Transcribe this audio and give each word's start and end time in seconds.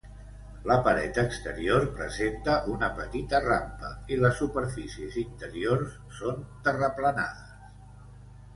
La 0.69 0.75
paret 0.85 1.17
exterior 1.23 1.83
presenta 1.99 2.55
una 2.77 2.89
petita 3.01 3.43
rampa, 3.45 3.93
i 4.15 4.19
les 4.23 4.41
superfícies 4.43 5.21
interiors 5.27 5.95
són 6.23 6.43
terraplenades. 6.69 7.77